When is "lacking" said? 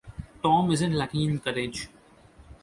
0.95-1.29